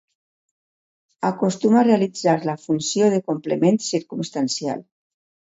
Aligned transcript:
Acostuma 1.29 1.79
a 1.81 1.83
realitzar 1.87 2.33
la 2.51 2.57
funció 2.63 3.11
de 3.17 3.21
complement 3.29 3.79
circumstancial. 3.91 4.85